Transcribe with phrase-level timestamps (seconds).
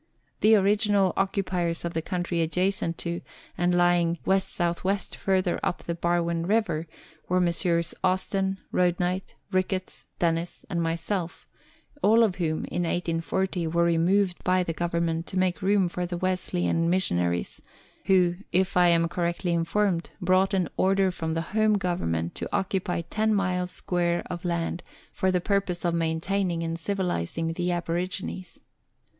[0.39, 3.21] The original occupiers of the country adjacent to,
[3.55, 4.97] and lying W.S.W.
[5.15, 6.87] further up the Barwon River,
[7.29, 7.93] were Messrs.
[8.03, 11.45] Austin, Roadknight, Ricketts, Dennis, and myself,
[12.01, 16.17] all of whom, in 1840, were removed by the Government to make room for the
[16.17, 17.61] Wesleyan missionaries,
[18.05, 23.01] who, if I am correctly informed, brought an order from the Home Government to occupy
[23.03, 24.81] ten miles square of land
[25.13, 28.59] for the purpose of maintaining and civilizing the aborigines.